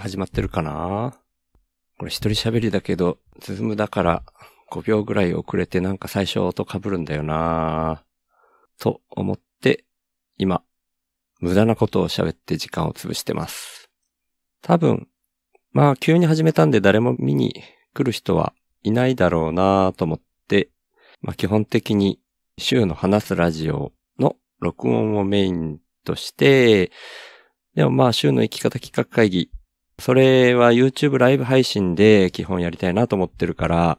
[0.00, 1.18] 始まってるかな？
[1.98, 4.22] これ一人喋りだけど、ズームだから
[4.70, 8.04] 5秒ぐらい遅れてなんか最初音被るんだよな
[8.78, 9.84] と思って、
[10.36, 10.62] 今、
[11.40, 13.90] 無駄なことを喋って時間を潰してます。
[14.62, 15.08] 多分、
[15.72, 17.62] まあ急に始めたんで誰も見に
[17.94, 18.52] 来る人は
[18.82, 20.70] いないだろうなと思って、
[21.20, 22.20] まあ基本的に
[22.56, 26.92] 週の話すラジオの録音をメインとして、
[27.74, 29.50] でもまあ週の生き方企画会議、
[30.00, 33.98] それは YouTube ライブ配信で基本やりたいなと思ってるから、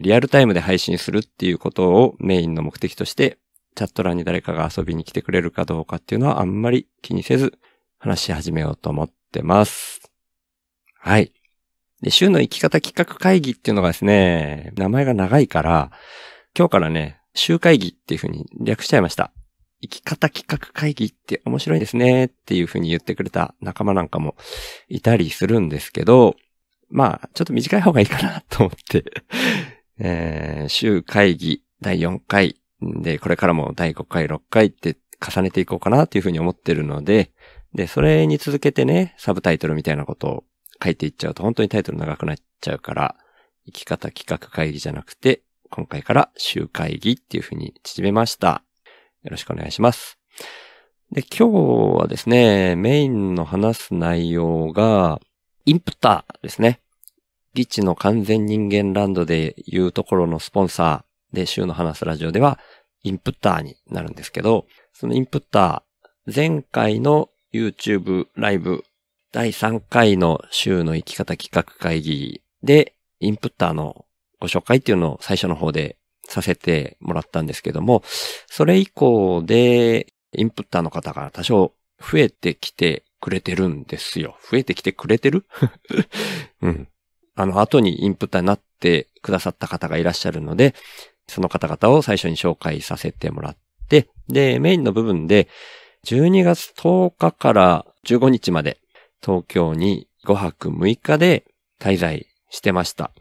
[0.00, 3.38] リアルタイムで配信するっていうことをメインの目的として、
[3.74, 7.58] チャット欄に誰かが遊びに来てくれるかどうかっていうのはあんまり気にせず
[7.98, 10.12] 話し始めようと思ってます。
[11.00, 11.32] はい。
[12.00, 15.90] で、週の生き方企画会議っていうのがですね、名前が長いから、
[16.56, 19.32] 今日からね、週会議っていう風に略しちゃいました。
[19.84, 24.34] 生き方企画会議って面白いですねっていう風に言ってくれた仲間なんかも
[24.88, 26.36] いたりするんですけど、
[26.88, 29.04] まあ、ちょっと短い方がいいかなと思って
[30.00, 37.30] えー、週会議第4回で、これからも第5回、6回って重ねていこうかなっていう風に思ってるので、
[37.74, 40.44] で、それに続けてね、サブタイトルみたいなことを
[40.82, 43.16] 書いていっちゃうと本当にタイトル長くなっちゃうから、
[43.66, 48.63] 生き方企画会議じゃなくて、今回から週会議っていう風に縮めました。
[49.24, 50.18] よろしくお願いします。
[51.10, 55.20] で、今日はですね、メインの話す内容が、
[55.64, 56.80] インプッターですね。
[57.54, 62.58] リッチの完全人間ランドでいうところのスポンサーで週の話すラジオでは、
[63.02, 68.84] インプッターになるんですけど、そのインプッター、前回の YouTube ライブ
[69.32, 74.04] 第3回の週の生き方企画会議で、インプッターの
[74.40, 75.96] ご紹介っていうのを最初の方で
[76.28, 78.02] させてもらったんですけども、
[78.46, 84.36] それ以降で、インプッターの方が多少増えてきてくれてるんですよ。
[84.50, 85.46] 増えてきてくれてる？
[86.60, 86.88] うん。
[87.36, 90.74] あの後にインプッターになってくださった方がいらっしゃるので、
[91.26, 93.56] その方々を最初に紹介させてもらっ
[93.88, 95.48] て、で、メインの部分で、
[96.04, 98.78] 12月10日から15日まで
[99.22, 101.46] 東京に5泊6日で
[101.80, 103.12] 滞在してました。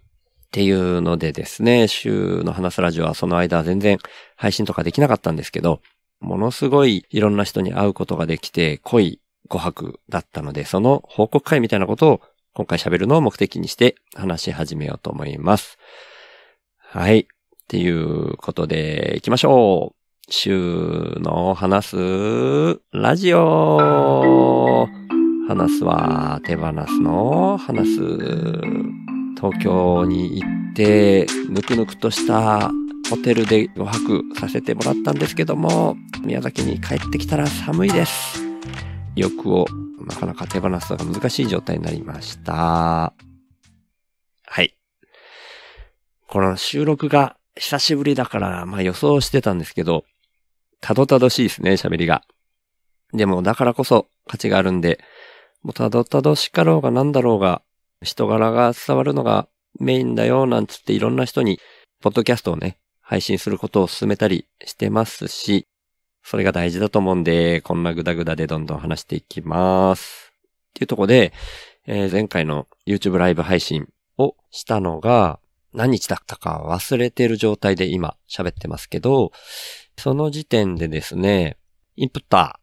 [0.54, 3.98] っていうのでですね、週の話すラジオはその間全然
[4.36, 5.82] 配信とかできなかったんですけど、
[6.20, 9.20] ものすごいいろんな人に会うことができて濃い
[9.50, 12.22] 5泊だったので、その報告会みたいなことを
[12.54, 15.80] 今回喋るのを目的にして話し始めようと思います。
[16.78, 17.22] はい。
[17.22, 17.26] っ
[17.68, 20.32] ていうことで行きましょう。
[20.32, 21.98] 週の話す
[22.92, 24.88] ラジオ
[25.48, 29.03] 話すは手放すの話す。
[29.44, 32.72] 東京に行って、ぬくぬくとした
[33.10, 38.42] ホテルで5泊させてもらったんですけども、宮崎に帰ってきたら寒いです。
[39.18, 39.66] 欲を
[40.08, 42.54] なかなか手放すのが難しい状態になりました。
[44.46, 44.78] はい。
[46.30, 50.06] この収録が久しぶりだから、まあ予想してたんですけど、
[50.80, 52.24] たどたどしいですね、喋りが。
[53.12, 55.02] でも、だからこそ価値があるんで、
[55.64, 57.62] もうたどたどしかろうがなんだろうが、
[58.04, 59.48] 人柄が伝わるのが
[59.80, 61.60] メインだよ、なんつっていろんな人に、
[62.02, 65.68] ポッドキャストをね、配信することを進めたりしてますし、
[66.24, 70.32] それが大事だと思うんで、こんなグダグダでどんどん話していきます。
[70.70, 71.34] っていうとこで、
[71.86, 75.40] えー、前回の YouTube ライブ配信をしたのが、
[75.74, 79.32] 何日だったか忘れてる状態で今喋ってますけど、
[79.98, 81.58] その時点でですね、
[81.96, 82.60] インプッタ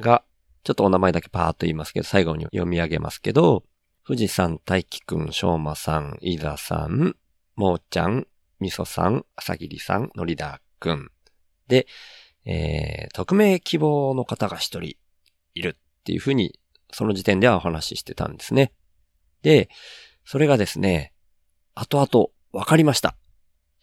[0.00, 0.22] ーが、
[0.64, 3.64] ちょっとお名前だけパーッと言いますけど、最後に読み上げますけど、
[4.06, 7.16] 富士山大輝くん、しょうまさん、いざさん、
[7.56, 8.28] もーちゃん、
[8.60, 11.10] みそさん、あさぎりさん、のりだくん。
[11.66, 11.88] で、
[12.44, 14.96] えー、匿名希望の方が一人
[15.54, 16.56] いるっていうふうに、
[16.92, 18.70] その時点ではお話ししてたんですね。
[19.42, 19.68] で、
[20.24, 21.12] それがですね、
[21.74, 23.16] 後々分かりました。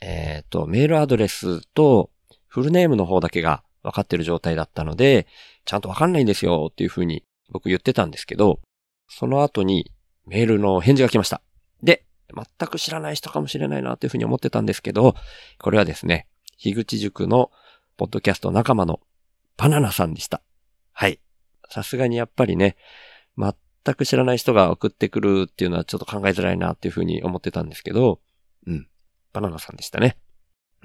[0.01, 2.11] えっ、ー、と、メールアドレスと
[2.47, 5.27] フルネームの方だけが分かってる状態だったので、
[5.65, 8.61] ちゃんと分かんないんですよっていうふうに僕言ってたんですけど、
[9.09, 9.91] その後に
[10.25, 11.41] メールの返事が来ました。
[11.81, 15.15] で、全く知らない人かもしれないなというふうに思ってたんですけど、
[15.59, 16.27] これはですね、
[16.57, 17.51] 樋口塾の
[17.97, 18.99] ポッドキャスト仲間の
[19.57, 20.41] バナナさんでした。
[20.93, 21.19] はい。
[21.69, 22.75] さすがにやっぱりね、
[23.37, 28.21] 全く知らない人が送ってくるっていうのはちょっと考えづらいなっていうふうに思ってたんですけど、
[28.65, 28.87] うん。
[29.33, 30.17] バナナさんでしたね。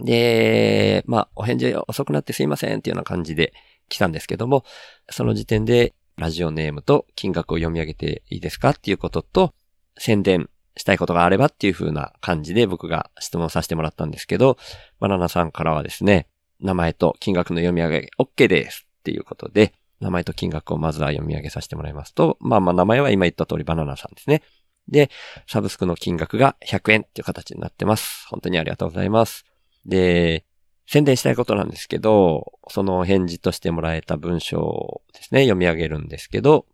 [0.01, 3.53] で、まあ、お返事遅くなってすいませんっていうような感じで
[3.89, 4.65] 来たんですけども、
[5.11, 9.55] その時点でラジオネームと金額を読み上げていいですかっていうことと、
[9.97, 14.59] 宣伝したいことがあればっていう風な感じで僕が質問させてもらったんですけど、
[15.01, 16.27] バナナさんからはですね、
[16.61, 24.43] 名前と金額の読み上げ OK ですっていうことで、名前と金額をまずは読み上げさせてもらいますと、まあまあ名前は今言った通りバナナさんですね。
[24.89, 25.11] で、
[25.47, 28.27] サブスクの金額が100円っていう形になってます。
[28.29, 29.45] 本当にありがとうございます。
[29.85, 30.45] で、
[30.91, 36.65] 宣伝したいことなんですけど、その返事としてもらえた文章をですね、読み上げるんですけど、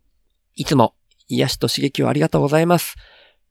[0.55, 0.95] いつも
[1.27, 2.95] 癒しと刺激をありがとうございます。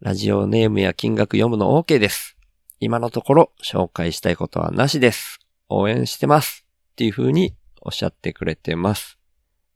[0.01, 2.39] ラジオネームや金額読むの OK です。
[2.81, 5.39] 今のところ紹介したいことはなしです。
[5.69, 6.65] 応援してます。
[6.93, 9.19] っていう風におっしゃってくれてます。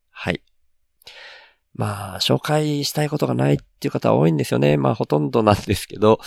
[0.08, 0.42] はい。
[1.74, 4.78] まあ、紹介したいことがないっていう方は多いんですよね。
[4.78, 6.18] まあ、ほとんどなんですけど、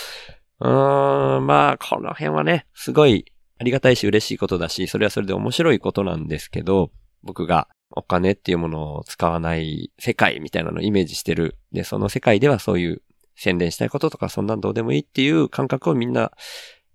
[0.59, 3.25] うーん、まあ、この辺はね、すごい
[3.61, 6.89] ありがたいし嬉しいことだし、それはそれで面白いことなんですけど、
[7.21, 11.59] 僕がお金っていうものを使わない世界みたいなのをイメージしてる。
[11.71, 13.03] で、その世界ではそういう
[13.35, 16.31] 宣伝したいこととかそんなんどうでもいいっていう感覚をみんな、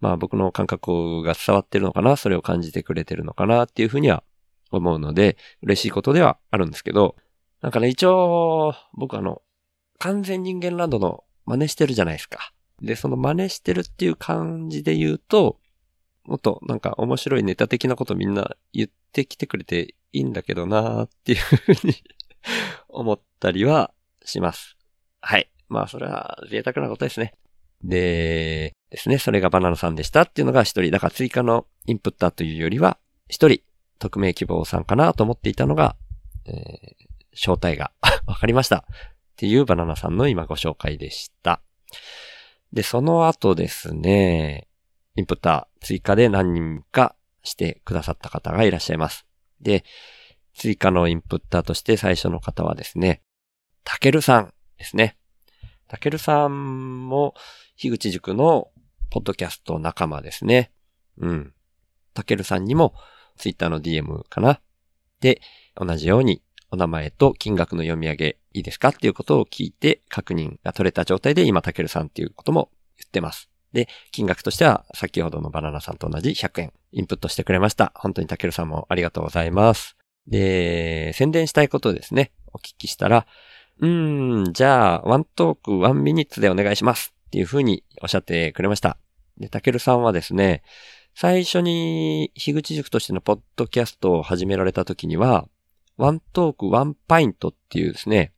[0.01, 4.25] まあ僕の感覚が伝わってるのかな、それを感じてくれてるのかなっていうふうには
[4.73, 7.15] 思うので、嬉しいことではあるんですけど、
[7.63, 9.41] なんかね、一応、僕あの、
[10.01, 12.53] 完全人間ランドの真似してるじゃないですか。
[12.83, 15.61] で、その真似してるっていう感じで言うと、
[16.27, 21.95] もっとなんか面白いネタ的なことみんな言ってきてくれていいんだけどなーっていうふうに
[22.89, 23.93] 思ったりは
[24.25, 24.77] します。
[25.21, 25.51] はい。
[25.69, 27.35] まあそれは贅沢なことですね。
[27.83, 30.91] で、ですね、それがバナナさんでしたっていうのが一人。
[30.91, 32.99] だから追加のインプッターというよりは、
[33.29, 33.61] 一人、
[33.99, 35.97] 匿名希望さんかなと思っていたのが、
[36.47, 36.57] えー、
[37.35, 37.93] 正体が
[38.27, 38.79] わかりました。
[38.79, 38.83] っ
[39.37, 41.61] ていうバナナさんの今ご紹介でした。
[42.73, 44.66] で、その後ですね、
[45.17, 49.27] インプッター追加で何人かしてくださった方がいらっしゃいます。
[49.61, 49.85] で、
[50.55, 53.23] 追加のインプッターとして最初の方はですね、
[53.85, 55.17] たけるさんですね。
[55.89, 57.35] たけるさんも、
[57.77, 58.71] 樋口塾の
[59.11, 60.73] ポッドキャスト仲間ですね。
[61.19, 61.55] うん。
[62.15, 62.95] たけるさんにも、
[63.37, 64.61] ツイッターの DM かな。
[65.21, 65.41] で、
[65.77, 73.49] 同じように、お名前と金額の読み上げいいですかっていうことを聞いて確認が取れた状態で今、たけるさんっていうことも言ってます。
[73.77, 77.93] で、金額としては先ほどのバナナさんと同じ100円インプットしてくれました。
[77.95, 79.99] 本当にたけるさんもありがとうございます。
[80.27, 82.33] で、宣伝したいことですね。
[82.55, 83.27] お聞きしたら、
[83.79, 88.97] うーん、じゃあ、 One Talk One Minutes でお願いしますっていうふうにおっしゃってくれました。
[89.37, 90.63] で、たけるさんはですね、
[91.15, 95.47] 最初に、樋口塾としてのポッドキャストを始められた時には、
[95.99, 98.33] One Talk One Pint っていうですね、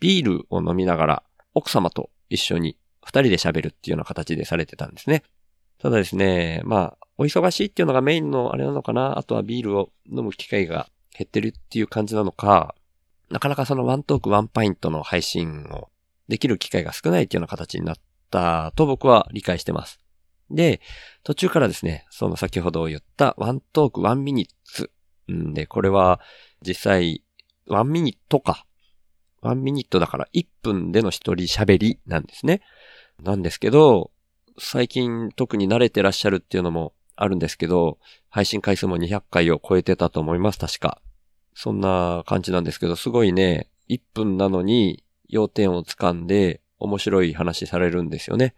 [0.00, 1.22] ビールを飲みながら
[1.54, 5.22] 奥様と一緒に二人で喋るっていうような形でされてたんですね。
[5.78, 12.74] ただですね、まあ、お忙しいっていうのがメインのあれなのかな、あとはビールを飲む機会が減ってるっていう感じなのか、
[13.30, 15.88] なかなかその One Talk One Pint の配信を
[16.28, 17.96] できる機会が少ないっていうような形になっ
[18.30, 19.98] たと僕は理解してます。
[20.50, 20.80] で、
[21.24, 24.90] 途中からですね、その先ほど言った One Talk One Minutes。
[25.30, 26.20] んで、これは
[26.66, 27.24] 実際
[27.66, 28.66] one minute か。
[29.40, 32.62] one minute だから1分での一人喋りなんですね。
[33.22, 34.10] なんですけど、
[34.58, 37.98] 最近特に慣れてらっしゃるっていうのもあるんですけど、
[38.28, 41.00] 配信回数も200回を超えてたと思います、確か。
[41.54, 48.54] そんな感じなんですけど、すごいね、1分なのに要点をつかんで面白い話されるんですよね。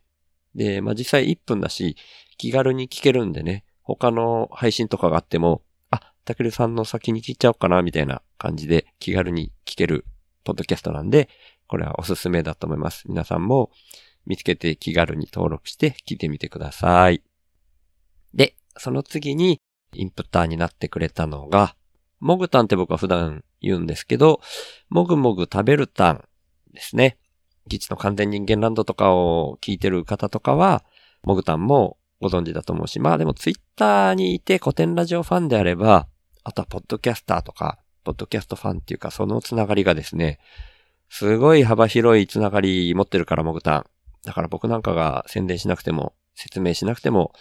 [0.54, 1.96] で、まあ、実際1分だし、
[2.38, 10.06] 気軽に聞けるんでね、他の配信とかがあっても、あ、たけるさんの先に聞いちゃおうかな、みたいな感じで気軽に聞ける
[10.44, 11.28] ポッドキャストなんで、
[11.66, 13.04] これはおすすめだと思います。
[13.08, 13.70] 皆さんも
[14.26, 17.22] 見つけて気軽に登録して聞いてみてください。
[18.32, 19.60] で、その次に
[19.92, 21.76] インプッターになってくれたのが、
[22.20, 24.40] モグタンって僕は普段言うんですけど、
[24.88, 26.24] もぐもぐ食べるタン
[26.72, 27.18] ですね。
[27.66, 30.84] ギチの完全人間ランドとかを聞いてる方とかは、
[31.22, 36.08] モグタンもご存知だと思うし、まあでもツイッターにいて古典ラジオファンであれば、
[36.42, 40.38] あとはポッドキャスターとか、ポッドキャストファンっていうかそのつながりがですね、
[41.08, 43.86] すごい幅広いつながり持ってるから、モグタン。
[44.24, 47.32] だから僕なんかが宣伝しなくても、説明しなくても、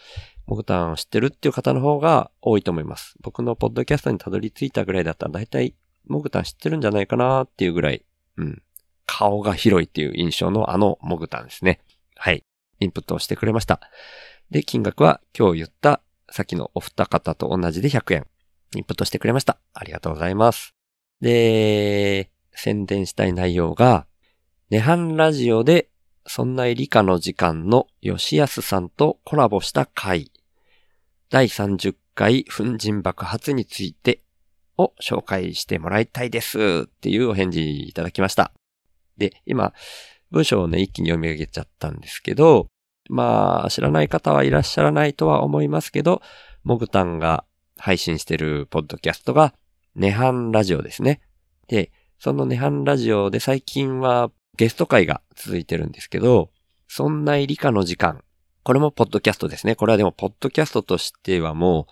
[0.46, 3.16] モグタンを知ってるっていう方の方が多いと思います。
[3.22, 5.76] 僕のポッドキャストにたどり着いたぐらいだったら大体、
[6.06, 8.06] モグタン知ってるんじゃないかなっていうぐらい、
[8.38, 8.62] うん。
[9.06, 11.80] 顔が広いっていう印象のあのモグタンですね。
[12.16, 12.44] はい。
[12.80, 13.80] インプットをしてくれました。
[14.50, 18.28] で、金額は今日言ったさっきのお二方と同じで100円。
[18.76, 19.60] インプットしてくれました。
[19.74, 20.74] ありがとうございます。
[21.22, 24.08] で、宣伝したい内容が、
[24.70, 25.90] ネハンラジオで
[26.26, 30.32] そんな理科の時間の吉安さんとコラボした回、
[31.30, 34.22] 第30回粉塵爆発について
[34.78, 38.54] を紹介してもらいたいですっていうお返事いただきました。
[39.18, 39.74] で、今、
[40.32, 42.68] 文章をね、一気に読み上げちゃったんですけど、
[43.10, 46.22] まあ、知らない方はいらっしゃらないとは思いますけど、
[46.64, 47.46] モグタンが
[47.78, 49.54] 配信してるポッドキャストが、
[49.96, 51.22] ネハンラジオですね。
[51.68, 56.52] で、そのネハンラジオで最近はゲスト会が続いてるんですけど、
[56.88, 58.24] そんな理科の時間。
[58.64, 59.76] これもポッドキャストですね。
[59.76, 61.92] これはでもポッドキャストとしてはもう、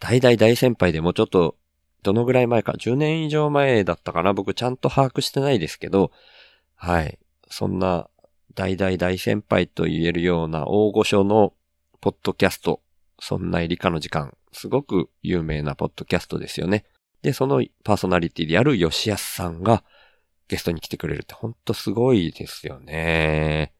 [0.00, 1.56] 大大大先輩でもうちょっと、
[2.02, 6.10] どのぐらい前か、10年以上前だったかな僕ちゃんと把握してないですけど、
[6.76, 7.18] はい。
[7.50, 8.08] そんな、
[8.54, 11.52] 大大大先輩と言えるような大御所の
[12.00, 12.80] ポッドキャスト、
[13.20, 16.84] そんな理科の時間、すごく有名なポッドキャストですよね。
[17.22, 19.84] で、そのパーソナリティである吉安さんが
[20.48, 23.72] ゲストに来てくれるってほんとすごいですよね。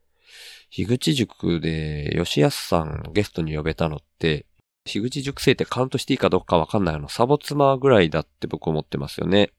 [0.70, 4.46] 樋口塾で吉安さんゲストに呼べたのって、
[4.84, 9.50] 樋口塾生ってカウントしていいかどうかわかんないあのサボ妻ぐらいだって僕思ってますよね。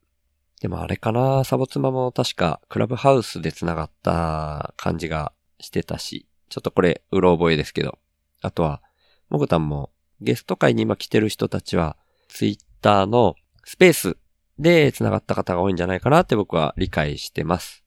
[0.61, 7.97] でもあれかな、サボ妻も確かクラブハウスで繋がった感じがしてたし、ちょっとこれ、うろ覚えですけど。
[8.41, 8.81] あとは、
[9.29, 11.95] もぐたんもゲスト会に今来てる人たちは、
[12.27, 14.17] ツイッターのスペース
[14.59, 17.83] で繋がった方が多いんじゃないかなって僕は理解してます。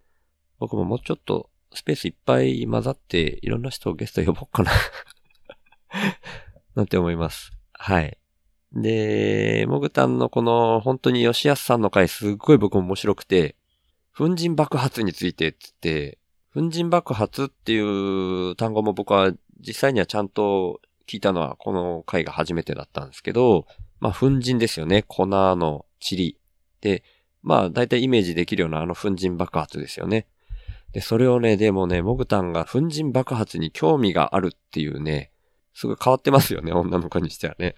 [0.58, 4.72] 僕ももうちょっとスペースいっぱい混ざっていろんな人をゲスト呼ぼうかな
[6.74, 7.52] なんて思います。
[7.74, 8.16] はい。
[8.72, 13.56] で、もぐたんのこの本当に吉安さんの回すっごい僕も面白くて、
[14.16, 16.18] 粉塵爆発についてって言って、
[16.54, 23.66] 粉塵爆発っていう単語も僕は実際にはちゃんと聞いたのはこの回が初めてだったんですけど、
[24.00, 25.02] まあ粉塵ですよね。
[25.02, 26.36] 粉の塵。
[26.82, 27.02] で、
[27.42, 30.26] まあ大体イメージできるようなあの粉塵爆発ですよね。
[30.92, 35.30] で、それをね、でもね、モグタンが粉塵爆発に興味があるっていうね、
[35.72, 37.76] すごい変わってますよね、 女の子にしてはね。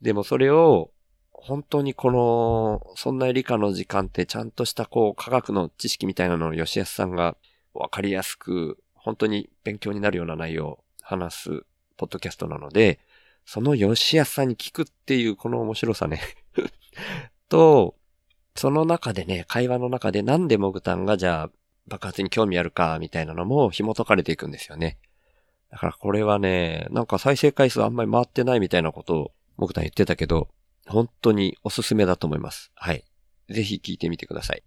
[0.00, 0.90] でもそれを、
[1.32, 7.36] 本当にこの、そんな理科の時間ってちゃんとしたこう科学の知識みたいなのを吉安さんが
[7.72, 11.64] わかりやすく、本当に勉強になるような内容を話す
[11.96, 13.00] ポッドキャストなので、
[13.46, 16.20] その吉安さんに聞くっていうこの面白さね
[17.48, 17.96] と、
[18.54, 21.50] その中でね、会話の中でなんでモグタンがじゃあ
[21.86, 24.98] 爆発に興味あるかみたいなのも紐解かれていくんですよね。
[25.70, 30.48] だからこれはね、なんか再生回数あんまり回ってないみたいなことをモグタン言ってたけど、
[30.86, 32.72] 本当におすすめだと思います。
[32.74, 33.04] はい。
[33.48, 34.62] ぜひ聞いてみてください。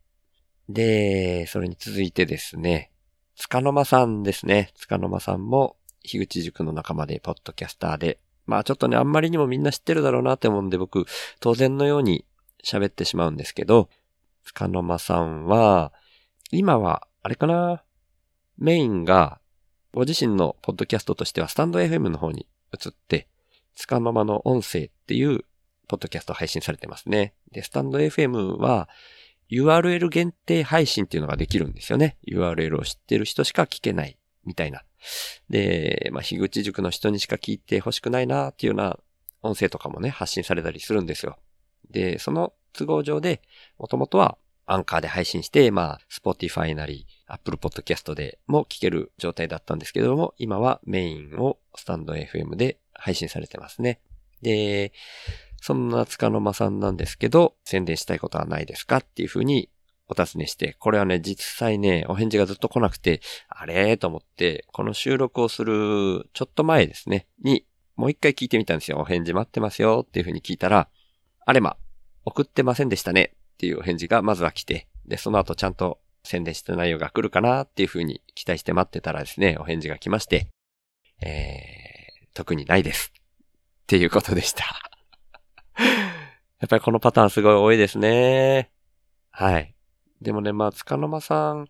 [0.69, 2.91] で、それに続いてですね、
[3.35, 4.71] つかの間さんですね。
[4.75, 11.05] つかの間さんも、樋口塾の仲間で、ポッドキャスターで、まあちょっとね、あんまりにもみんな知ってるだろうなって思うんで、僕、
[11.39, 12.25] 当然のように
[12.63, 13.89] 喋ってしまうんですけど、
[14.43, 15.93] つかの間さんは、
[16.51, 17.83] 今は、あれかな、
[18.57, 19.39] メインが、
[19.93, 23.27] ご自身のポッドキャストとしては、スタンド FM の方に移って、
[23.75, 25.45] つかの間の音声っていう、
[25.87, 27.33] ポッドキャスト配信されてますね。
[27.51, 28.89] で、スタンド FM は、
[29.51, 32.17] URL 限定配信っていうのができるんですよね。
[32.27, 34.83] URL を知ってる人しか聞けない、みたいな。
[35.49, 38.99] で、まあ、樋口塾の人にしか聞いて欲しくないなっていうような
[39.41, 41.37] 音声とかもね、発信されたりするんですよ。
[41.89, 43.41] で、その都合上で、
[43.77, 53.99] もともとはアンカーで配信して、まあ、Spotify なり、Apple Podcast でも聞ける状態だったんですけども、今はメインをスタンド FM で配信されてますね。
[54.41, 54.93] で、
[55.61, 59.69] そんな塚の間さんなんですけど、宣伝したいことはないですかっていうふうに
[60.07, 68.97] お尋ねして、これはね、実際ね、お返事がずっと来なくて、あれと思って、この収録をするちょっと前ですね、に、もう一回聞いてみたんですよ。
[68.97, 70.89] お返事待ってますよっていうふうに聞いたら、
[71.45, 71.77] あれま、
[72.25, 80.47] 送ってませんでしたねっていうお返事がまずは来て、で、その後ちゃんと宣伝した内容が来るかなっていうふうに期待して待ってたらですね、お返事が来まして、
[81.21, 83.11] えー、特にないです。
[83.83, 84.63] っていうことでした
[86.59, 88.71] やっぱりこのパターンすごい多いですね。
[89.31, 89.75] はい。
[90.21, 91.67] でもね、まあ、つかの間さん、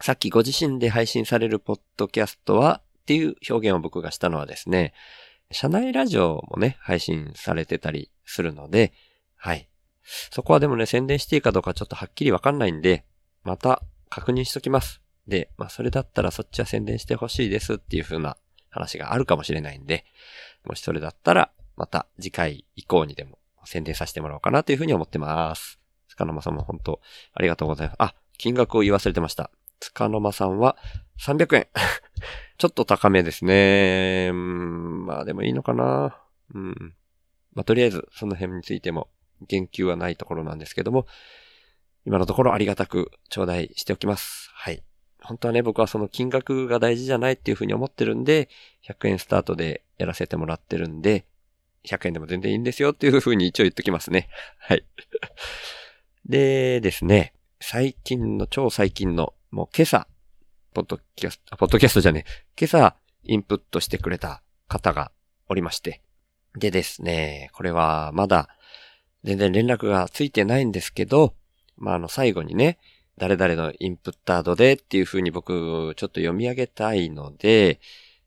[0.00, 4.94] さっきご自身で配信されるポッドキャストはっていう表現を僕がしたのはですね、
[5.50, 8.92] 社内ラジオもね、配信されてたりするので、
[9.38, 9.68] はい。
[10.30, 13.04] そこはでもね、宣伝していいかどうかちょっとはっきりわかんないんで、
[13.44, 15.00] また確認しときます。
[15.26, 18.36] で、まあそれだったらそっちは宣伝してほしいですっていう風な
[18.70, 20.04] 話があるかもしれないんで、
[20.64, 25.78] もしそれだったら、また次回以降にでも宣伝させてもらおうかなというふうに思ってます。
[26.08, 27.00] つかの間さんも本当
[27.34, 27.96] ありがとうございます。
[28.00, 29.50] あ、金額を言い忘れてました。
[29.78, 30.76] つかの間さんは
[31.20, 31.68] 300円。
[32.58, 34.30] ちょっと高めですね。
[34.32, 36.20] うん、まあでもいいのかな。
[36.54, 36.94] うん。
[37.52, 39.08] まあとりあえずその辺についても
[39.46, 41.06] 言及はないところなんですけども、
[42.04, 44.50] 今のところありがたく頂戴しておきます。
[44.54, 44.82] はい。
[45.22, 48.48] 本当はね、僕はその金額が大事じゃないっていうふうに思ってるんで、
[48.86, 51.26] 100円スタートでやらせてもらってるんで、
[51.84, 54.28] 100円でも全然いいんですよっていうふうに一応言っときますね。
[54.58, 54.84] はい。
[56.24, 60.06] でですね、最近の、超最近の、もう今朝、
[60.74, 62.24] ポッドキャスト、ポッドキャストじゃね
[62.58, 65.10] 今朝、インプットしてくれた方が
[65.48, 66.02] おりまして。
[66.56, 68.48] でですね、これはまだ、
[69.24, 71.34] 全然連絡がついてないんですけど、
[71.76, 72.78] まあ、あの、最後にね、
[73.18, 77.80] 誰々のインプッタードでっていう風に僕、ちょっと読み上げたいので、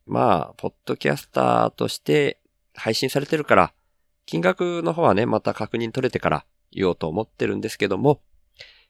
[0.05, 2.39] まあ、ポッドキャスターとして
[2.75, 3.73] 配信されてるから、
[4.25, 8.21] 金額の方はね、また確認取れてから言おうと思ってるんですけども、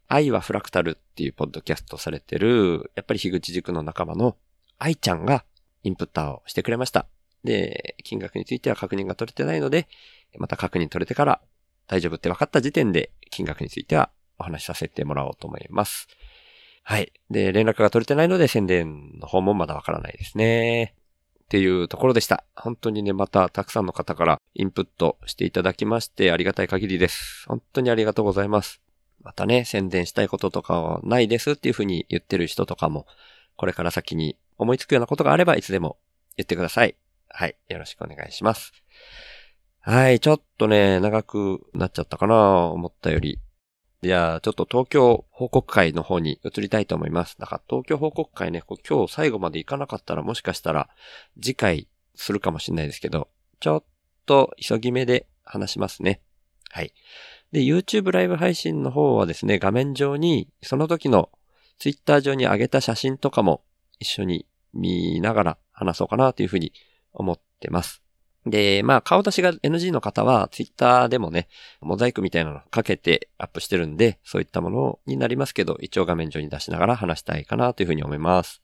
[0.07, 4.35] 愛はフラクタルっていうポッドキャストされてる、やっぱり樋口塾の仲間の
[4.77, 5.45] 愛ちゃんが
[5.83, 7.07] インプッターをしてくれました。
[7.43, 9.87] で、金額については確認が取れてないので、
[10.37, 11.41] また確認取れてから
[11.91, 16.07] 大丈夫って分かった時点で金額についてはお話しさせてもらおうと思います。
[16.83, 17.11] はい。
[17.29, 20.95] で、連絡が取れてないので宣伝の方もまだわからないですね。
[21.43, 22.45] っていうところでした。
[22.55, 27.43] 本当にね、またたくさんの方からインプットしていただきましてありがたい限りです。
[27.49, 28.79] 本当にありがとうございます。
[29.21, 33.05] またね、宣伝したいこととかはないですっていうふうに言ってる人とかも、
[33.57, 35.97] これから先に思いつくようなことがあればいつでも
[36.37, 36.95] 言ってください。
[37.27, 37.55] はい。
[37.67, 38.71] よろしくお願いします。
[39.83, 40.19] はい。
[40.19, 42.35] ちょっとね、長くなっちゃったかな
[42.65, 43.39] 思ったより。
[44.03, 47.35] じゃあ、ちょっと東京報告会の方に移りたいと思います。
[47.39, 50.89] だから東京報告会ね、今日最後まで行かなかったらもしかしたら
[51.41, 53.83] 次回するかもしれないですけど、ちょっ
[54.27, 56.21] と急ぎ目で話しますね。
[56.69, 56.93] はい。
[57.51, 61.29] で、YouTube ライブ配信の方はですね、画面上にその時の
[61.79, 63.63] Twitter 上に上げた写真とかも
[63.97, 64.45] 一緒に
[64.75, 66.71] 見ながら話そうかなというふうに
[67.13, 68.03] 思ってます。
[68.45, 71.47] で、まあ、顔出しが NG の方は、ツイッターでもね、
[71.79, 78.63] モザイクみたいなのかけてアップしてるんで、そういったものになりますけど、一応画面上に出しながら話したいかなというふうに思います。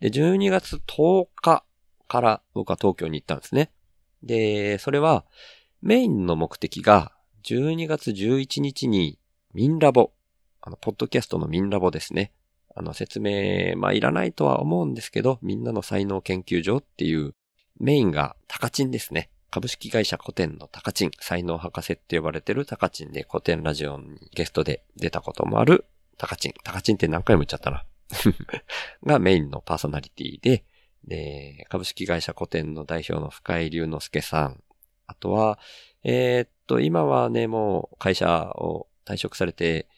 [0.00, 1.64] で、12月10日
[2.06, 3.70] から僕は東京に行ったんですね。
[4.22, 5.24] で、それは、
[5.80, 7.12] メインの目的が、
[7.44, 9.18] 12月11日に、
[9.54, 10.12] ミンラボ、
[10.60, 12.32] あの、ポッドキャストのミンラボですね。
[12.74, 17.34] あの、説明、まあ、いらないとは思うんですけど、みんなの才能研究所っていう
[17.78, 19.30] メインがタカチンですね。
[19.50, 25.84] 株式会社古典のタカチン、才能博士って呼ばれてるタカチンで古典ラジオにゲストで出たこともある
[26.16, 26.54] タカチン。
[26.64, 27.84] タカチンって何回も言っちゃったな。
[29.04, 30.64] がメインのパーソナリティで、
[31.04, 34.62] で、株式会社古典の代表の深井龍之介さん。
[35.06, 35.58] あとは、
[36.04, 39.88] えー、っと、今はね、もう会社を退職されて、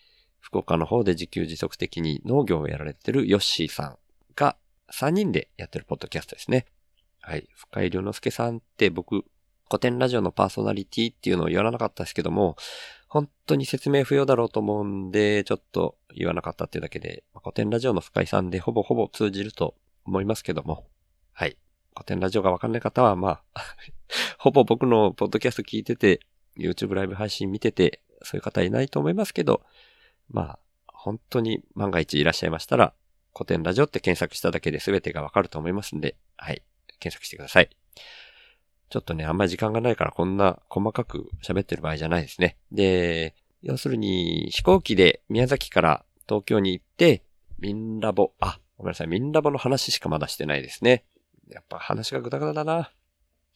[0.41, 3.99] 福岡の方で自給自足的に農業をやられてるヨッシーさん
[4.37, 4.57] が
[4.93, 6.67] 3人でやってるポッドキャストですね。
[7.27, 7.49] はい。
[7.55, 9.25] 深井良之助さんって僕、
[9.71, 12.57] 古典ラジオのパーソナリティっていうのを言わなかったですけども、
[13.09, 20.87] 本当に説明不要だろうと思うんで、ちょっと言わなかったっていうだけで、古典ラジオの深井さんでほぼほぼ通じると思いますけども、
[21.33, 21.57] はい。
[21.95, 23.63] 古典ラジオがわかんない方は、まあ
[24.39, 26.21] ほぼ僕のポッドキャスト聞いてて、
[26.59, 29.63] YouTube ライブ配信見てて、そういう方いないと思いますけど、
[30.29, 32.93] まあ、本当に万が一いらっしゃいましたら、
[33.35, 36.63] 古典ラジオって検索しただけで全てがわかると思いますんで、はい。
[36.99, 37.71] 検索してください。
[38.91, 42.57] ちょっとね、あんまり時間がないからこんな細かく喋ってる場合じゃないですね。
[42.71, 47.23] で、要するに飛行機で宮崎から東京に行って、
[47.59, 51.05] ミンラボ、あ、ごめんなさい、ミンラボの話しかまだしてないですね。
[51.49, 52.93] やっぱ話がグダグダだな。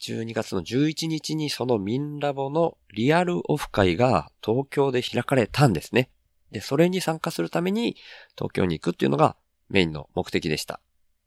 [0.01, 6.11] 12月の11日にそのミンラボのリアルオフ会が東京で開かれたんですね。
[6.53, 7.96] で、それに参加するために
[8.37, 9.37] 東京に行くっていうのが
[9.68, 10.81] メインの目的でした。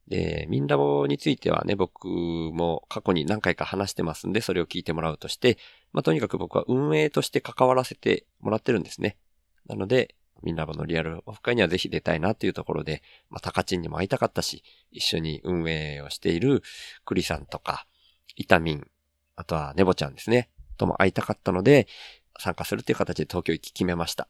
[0.07, 5.57] で、ミンラボについてはね、僕も過去に何回か話してますんで、それを聞いてもらうとして、
[5.93, 9.17] まあ、とにかく僕は運営として関わらせてもらってるんですね。
[9.67, 16.63] なので、ミンラボのリアルオフ会にはぜひ出たいなというところで、まあ、タカチンにも会いたかったし、一緒に運営をしている
[17.05, 17.85] クリさんとか、
[18.35, 18.87] イタミン、
[19.35, 21.87] あとはネボちゃんですね、とも会いたかったので、
[22.39, 24.27] 参加するっていう形で東京行き決めました。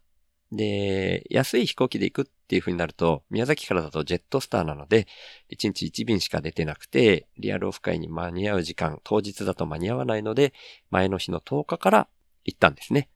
[0.51, 5.07] で、安い飛行機で行くっていう風になると、宮崎からだとジェットスターなので、
[5.49, 10.53] 1日1便しか出てなくて、リアルオフ会に間に合う時間、当日だと間に合わないので、
[10.89, 12.07] 前の日の10日から
[12.43, 13.09] 行ったんですね。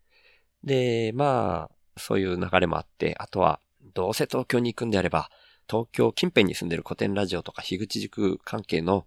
[0.63, 3.59] で、まあ、そういう流れもあって、あとは、
[3.93, 5.29] どうせ東京に行くんであれば、
[5.69, 9.05] 東京近辺に住んでる古典ラジオとか樋口塾関係の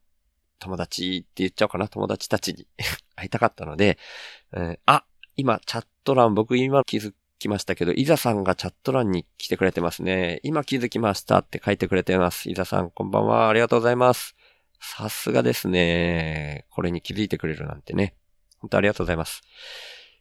[0.58, 2.66] 友達って言っちゃおうかな、友達たちに
[3.16, 3.98] 会いたかったので、
[4.52, 5.04] えー、あ、
[5.36, 10.40] 今チャット欄僕今気づきましたけど、イザさんがチャット欄に来てくれてますね。
[10.42, 12.50] 今気づきましたって書いてくれてます。
[12.50, 13.48] イザさん、こんばんは。
[13.48, 14.36] ありがとうございます。
[14.80, 16.66] さすがですね。
[16.70, 18.14] これに気づいてくれるなんてね。
[18.58, 19.42] 本当ありがとうございます。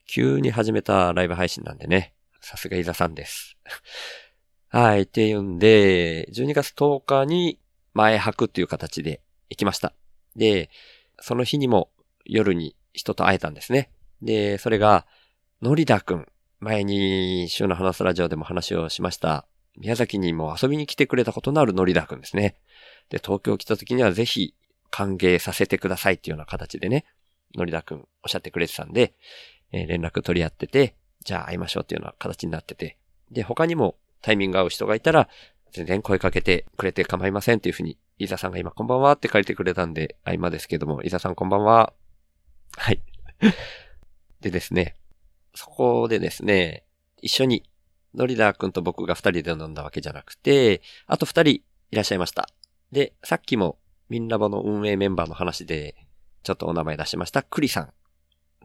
[0.07, 2.13] 急に始めたライブ配信なんでね。
[2.41, 3.57] さすがイザさんです。
[4.69, 5.03] はい。
[5.03, 7.59] っていうんで、12月10日に
[7.93, 9.93] 前泊っていう形で行きました。
[10.35, 10.69] で、
[11.19, 11.89] その日にも
[12.25, 13.91] 夜に人と会えたんですね。
[14.21, 15.05] で、それが、
[15.61, 16.27] ノリダくん。
[16.59, 19.45] 前に週の話すラジオでも話をしました。
[19.77, 22.55] 宮崎にも遊びに来てくれたことのあるノリダくんですね。
[23.09, 24.55] で、東京来た時にはぜひ
[24.89, 27.05] 歓迎させてくださいっていうような形でね、
[27.55, 29.13] ノリダくんおっしゃってくれてたんで、
[29.71, 32.97] えー、連絡取り合ってて、じゃあ会いましょうっていうような形になってて、
[33.31, 35.29] で、他にもタイミング合う人がいたら、
[35.73, 41.93] 全然声かけてくれて構いませんっていうふうに、伊沢さんが今こんばんはって書いてくれたんで、合間ですけども、伊沢さんこんばんは。
[42.77, 43.01] はい。
[44.41, 44.95] でですね、
[45.57, 46.83] そこでですね、
[47.19, 47.63] 一緒に、
[48.13, 52.47] ノリダー君と僕が二人で飲んだわけじゃなくて、あと二人いらっしゃいました。
[52.91, 55.95] で、さっきもミンラボの運営メンバーの話で、
[56.43, 57.93] ちょっとお名前出しました、クリさん。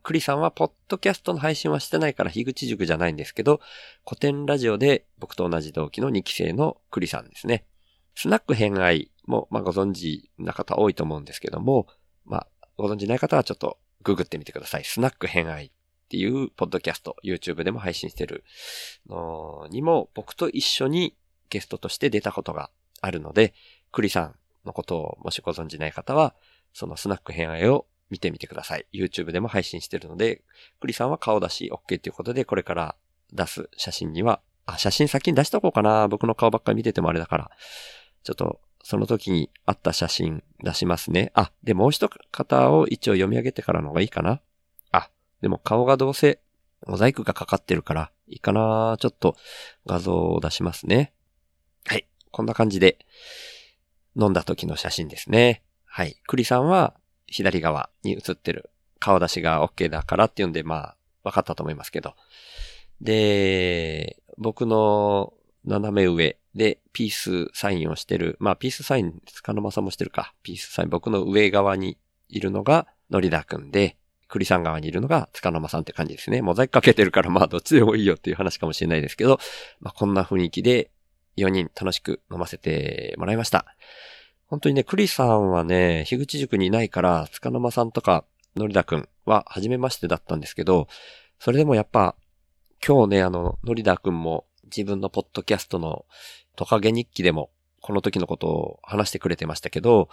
[0.03, 3.61] クリさんは、ポッドキャストの配信はしてないから、樋口塾じゃないんですけど、
[4.07, 7.65] 古典ラジオで僕と同じ同期の2期生のクリさんですね。
[8.15, 11.87] スナック偏愛も、まあ、ご存知な方多いと思うんですけども、
[12.27, 14.85] まあ、ご存知ない方はちょっとググってみてください。
[14.85, 15.73] スナック偏愛
[16.13, 18.45] っていうポッドキャスト、YouTube でも配信してる
[19.09, 21.17] のにも、僕と一緒に
[21.49, 22.69] ゲストとして出たことが
[23.01, 23.55] あるので、
[23.93, 24.35] クリさん
[24.67, 26.35] のことをもしご存知ない方は、
[26.75, 28.85] そのスナック偏愛を見てみてください。
[28.93, 30.43] YouTube でも配信してるので、
[30.81, 32.95] クリさんは顔出し OK ということで、これから
[33.33, 36.09] 出す写真には、あ、写真先に出しとこうかな。
[36.09, 37.51] 僕の顔ばっかり見ててもあれだから。
[38.23, 41.33] ちょっと、その時にあった写真出しますね。
[41.35, 44.43] あ、で、もう一方を一応読み上げてからの方がいいかな。
[45.43, 46.41] でも顔がどうせ
[46.87, 48.97] モザイクがかかってるから、いいかな。
[48.99, 49.37] ちょっと
[49.87, 51.13] 画像を出しますね。
[51.87, 52.07] はい。
[52.31, 52.99] こんな感じで、
[54.17, 55.63] 飲んだ時の写真ですね。
[55.85, 56.17] はい。
[56.27, 56.95] 栗さんは
[57.27, 62.15] 左側に写ってる顔出しが OK だからっていうんで、まあ、分かったと思いますけど。
[63.01, 68.37] で、僕の斜め上でピースサインをしてる。
[68.41, 70.35] まあ、ピースサイン、塚の間さんもしてるか。
[70.43, 73.97] ピースサイン、僕の上側にいるのがノリダくんで、
[74.33, 76.41] 栗さん側にいるのが塚の間さんって感じですね。
[76.41, 79.39] モザイクかけてるからまあどっちでもいいよっていう話かもしれないですけど、
[79.81, 80.91] まあこんな雰囲気で
[81.37, 83.67] 4人楽しく飲ませてもらいました。
[84.47, 88.25] 本当にね、クリさんはね、樋口塾にいないから、塚の間さんとか、
[88.57, 90.89] のりだくんは初めましてだったんですけど、
[91.39, 92.17] それでもやっぱ、
[92.87, 96.05] 今日ね、あの、のりだくんも自分のポッドキャストの
[96.57, 100.09] トカゲ日記でも、この時のことを話してくれてましたけど、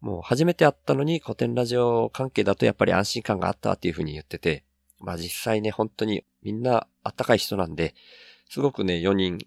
[0.00, 4.64] もう初めて会ったのに古典ラジオ関係だとやっぱり安心感があったっていうふうに言ってて、
[5.00, 7.94] まあ実際ね、本当にみんなあったかい人なんで、
[8.48, 9.38] すごくね、4人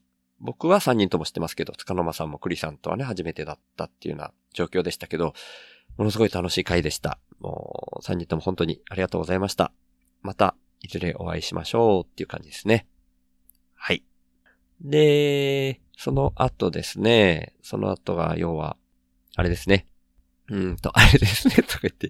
[0.41, 5.33] 僕は3人とも知ってますけど、塚の間さんも栗さんとはね、初めてだったっていうような状況でしたけど、
[5.97, 7.19] ものすごい楽しい回でした。
[7.39, 9.73] もう、3人とも本当にありがとうございました。
[10.21, 12.87] また、いずれお会いしましょうっていう感じですね。
[13.75, 14.03] はい。
[14.79, 18.77] で、その後ですね、その後が、要は、
[19.35, 19.87] あれですね。
[20.49, 22.09] うんと、あれですね、 とか言って、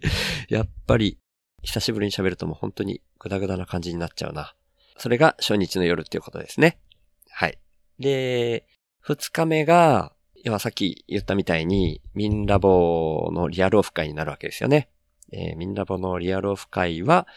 [0.49, 1.17] やっぱり、
[1.61, 4.55] 久しぶりに喋るともう本当にグダグダな感じになっちゃうな。
[4.97, 6.79] それが初日の夜っていうことですね。
[7.29, 7.57] はい。
[7.99, 8.65] で、
[9.01, 14.89] 二日目が、要はさっき言ったみたいに、ミンラボのリアルオフ会になるわけですよね。
[15.31, 17.27] えー、ミンラボのリアルオフ会は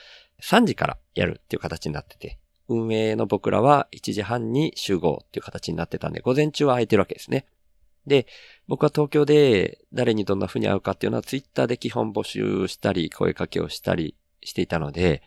[0.40, 2.38] 3時からやるっていう形になってて、
[2.68, 7.46] 運営の僕らは1時半に集合っていう形になってたんで、午前中は空いてるわけですね。
[8.06, 8.26] で、
[8.66, 15.22] 僕は東京で誰にどんな風に会うかっていうのはツイッターで基本募集したり、声かけをしたりしていたので、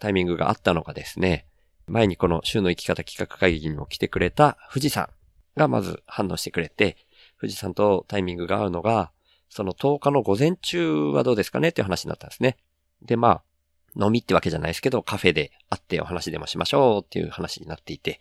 [0.00, 1.46] タイミングがあったのがですね、
[1.86, 5.08] 前にこの週の生き方企画会議にも来てくれた富士山
[5.56, 6.96] がまず反応してくれて、
[7.40, 9.12] 富士山とタイミングが合うのが、
[9.48, 12.56] その10日の午前中はどうですかねっていう話になったんですね。
[13.02, 13.42] で、まあ、
[13.98, 18.20] 飲みってわけじゃないですけど、カフェで会ってお話でもしましょうっていう話になっていて、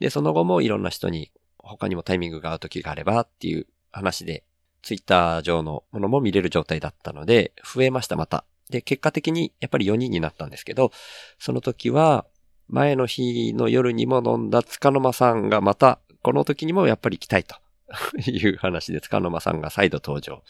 [0.00, 1.30] で、その後もいろんな人に
[1.64, 4.44] 他にもタイミングが合う時があればっていう話で、
[4.82, 8.44] ツイッター上のものも見れる状態だったので、増えました、また。
[8.70, 10.92] で、結果的にやっぱり4人になったんですけど、
[11.38, 12.26] その時は、
[12.68, 17.56] 前の日の夜にも飲んだ塚の間さんがまた、この時にもやっぱり来たいと
[18.18, 20.42] いう話で塚の間さんが再度登場。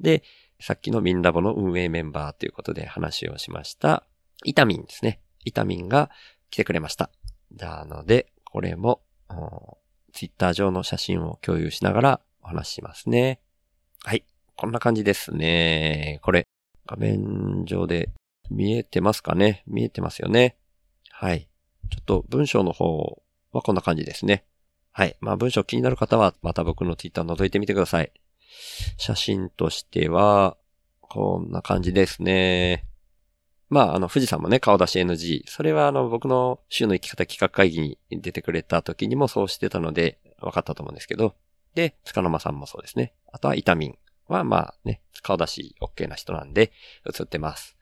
[0.00, 0.22] で、
[0.60, 4.04] さっきのミンラボの運営メンバーということで話をしました、
[4.44, 5.20] イタミンですね。
[5.44, 6.10] イタミンが
[6.50, 7.10] 来てくれました。
[7.56, 9.02] なので、これも、
[10.14, 13.40] ツイッター上の写真を共有しながらお話しますね。
[14.04, 14.24] はい。
[14.56, 16.20] こんな感じですね。
[16.22, 16.46] これ、
[16.86, 18.10] 画面上で
[18.48, 19.64] 見えてますかね？
[19.66, 20.56] 見えてますよね。
[21.10, 21.48] はい。
[21.90, 24.44] ちょっと文章の方はこんな感じですね。
[24.92, 25.16] はい。
[25.20, 28.12] まあ文章気になる方はまた僕の Twitter 覗いてみてください。
[28.96, 30.56] 写真としては、
[31.00, 32.86] こんな感じですね。
[33.68, 35.42] まあ、あの、富士山もね、顔出し NG。
[35.46, 41.34] それはあの、僕の週の生き方企画会議に出てくれた時にもそうしてたので、分かったと思うんですけど。
[41.74, 43.14] で、塚の間さんもそうですね。
[43.32, 43.98] あとは、イタミン
[44.28, 46.72] は、まあね、顔出し OK な人なんで、
[47.06, 47.76] 映ってます。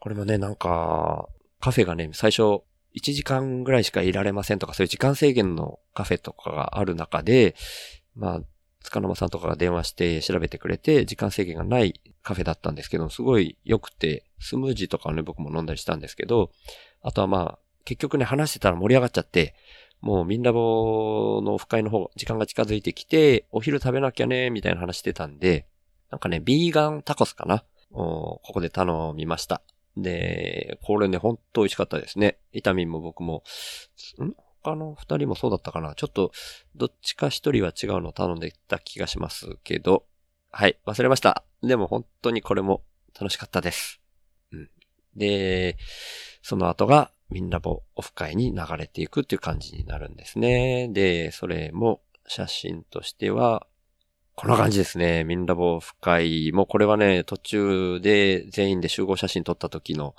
[0.00, 1.28] これもね、なんか、
[1.60, 2.62] カフェがね、最初、
[2.94, 7.54] 1時間ぐらいしかいられませんとか、そういう時間制限のカフェとかがある中で、
[8.16, 8.40] まあ、
[8.82, 16.50] 塚の間さんとかが電話して調べてくれて、時間制限がないカフェだったんですけど、すごい良くて、スムージーとかね、僕も飲んだりしたんですけど、
[17.02, 19.54] あとはまあ、結局ね、話してたら盛り上がっちゃって、
[20.00, 25.66] もうみんなぼのオフ会の方、時間が近づいてきて、お昼食べなきゃね、みたいな話してたんで、
[26.10, 27.64] なんかね、ビーガンタコスかな？
[27.90, 29.62] ここで頼みました。
[29.96, 32.38] で、これね、ほんと美味しかったですね。
[32.52, 33.42] イタミンも僕も、
[34.22, 34.34] ん？
[34.62, 35.94] 他の二人もそうだったかな？
[35.94, 36.30] ちょっと、
[36.76, 40.04] どっちか一人は違うのを頼んでいった気がしますけど、
[40.50, 41.44] はい、忘れました。
[41.62, 42.82] でも本当にこれも
[43.18, 43.97] 楽しかったです。
[45.18, 45.76] で、
[46.42, 50.88] その後がみんなぼオフ会に流れていくっていう感じになるんですね。
[50.88, 53.66] で、それも写真としては、
[54.34, 55.24] こんな感じですね。
[55.24, 60.14] ミンラボオフ会もこれはね、途中で全員で集合写真撮った時の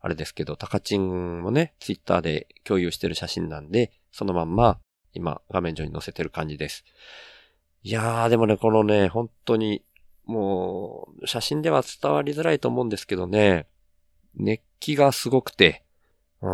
[0.00, 4.80] あれですけど、タカチンもね、ツイッターで共有してる写真なんで、そのまんま
[5.14, 6.84] 今画面上に載せてる感じです。
[7.82, 9.84] いやー、でもね、このね、本当に
[10.24, 13.66] もう、写真では伝わりづらいと思うんですけどね、
[14.34, 15.84] 熱気がすごくて、
[16.42, 16.48] う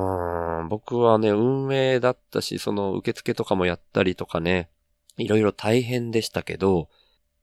[0.65, 4.69] ん、僕はね、運営だったし、その受付とかもやったりとかね、
[5.17, 6.89] いろいろ大変でしたけど、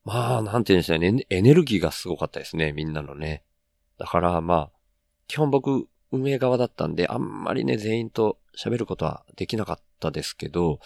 [0.04, 3.44] まあ、なんて言うんでしょうね、エネルギーがすごかったですね、みんなのね。
[3.98, 4.72] だからまあ、
[5.28, 10.80] 基本僕、運営側だったんで、あんまりね、全員と喋ることはできなかったですけど、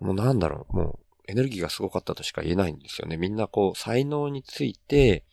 [0.00, 3.16] もうなんだろう、もう、エネルギーがすごかったとしか言えないんですよね。
[3.16, 5.24] みんなこう、才能について、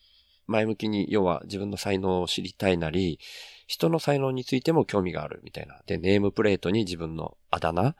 [0.53, 3.19] 前向きに、要は自分の才能を知りたいなり、
[3.67, 5.81] 人の才能についても興味があるみたいな。
[5.85, 7.95] で、ネームプレートに自分のあだ名っ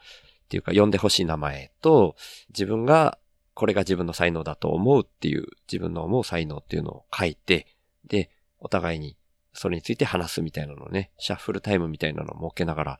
[0.50, 2.16] ていうか呼んでほしい名前と、
[2.50, 3.18] 自分が
[3.54, 7.68] これが自分の才能だと思うっていう自分の思う才能っていうのを書いて、
[8.06, 9.18] で、お互いに
[9.54, 13.00] それについて話すみたいなのをね、シャッフルタイムみたいなのを設けながら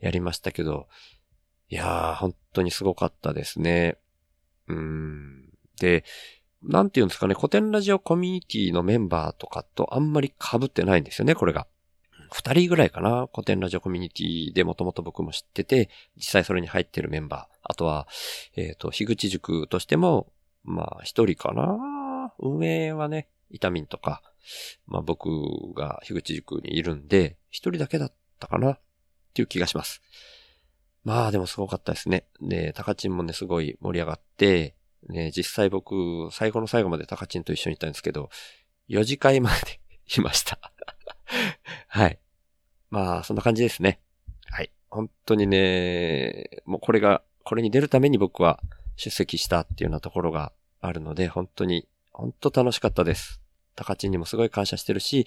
[0.00, 0.88] やりましたけど、
[1.68, 3.96] いやー、本当にすごかったですね。
[4.68, 5.48] うん。
[5.80, 6.04] で、
[6.66, 11.66] なんていうんですかね、古典ラジオコミュニティのメンバーとかとあんまり被ってないんですよね、これが。
[12.32, 17.56] 二人ぐらいかな古典ラジオコミュニティでもともと僕も知ってて、実際それに入ってるメンバー。
[17.62, 18.08] あとは、
[18.56, 20.32] えっ、ー、と、樋口塾としても、
[20.64, 24.22] まあ、一人かな運営はね、イタミンとか、
[24.86, 25.28] まあ僕
[25.74, 28.80] が樋口塾にいるんで、一人だけだったかなっ
[29.32, 30.02] ていう気がします。
[31.04, 32.26] まあでもすごかったですね。
[32.40, 34.74] で、タカチンもね、すごい盛り上がって、
[35.08, 38.30] ね、実際僕、最後の最後までタカチンと一緒にいたんですけど、
[38.88, 39.80] 4次会まで
[40.16, 40.58] いました
[41.88, 42.18] はい。
[42.90, 44.00] まあ、そんな感じですね。
[44.46, 44.70] はい。
[44.90, 48.60] 本当にね、もうこれが、これに出るために僕は
[48.96, 53.40] 出席したっていうようなところがあるので、本当に、本当楽しかったです。
[53.74, 55.26] タカチンにもすごい感謝してるし、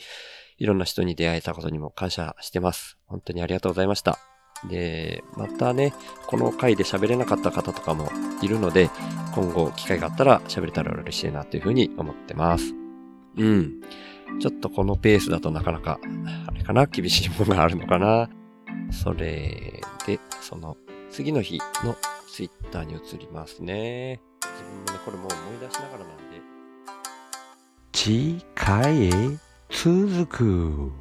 [0.57, 2.97] いろんな人に出会えたことにも感謝してます。
[3.05, 4.36] 本当にありがとうございました。
[4.65, 5.93] で、またね、
[6.25, 8.09] この回で喋れなかった方とかも
[8.41, 8.89] いるので、
[9.35, 12.73] 今後機会があったら喋れたら嬉しいなというふうに思ってます。
[13.37, 13.81] うん。
[14.39, 15.99] ちょっとこのペースだとなかなか、
[16.47, 16.85] あれかな？
[16.87, 18.29] 厳しいものがあるのかな？
[18.91, 20.75] それで、その
[21.11, 21.95] 次の日の
[22.31, 24.19] ツイッターに移りますね。
[24.41, 26.41] 自分もね、これもう思い出しながらなんで。
[27.93, 29.11] 次回へ
[29.69, 30.91] 続く。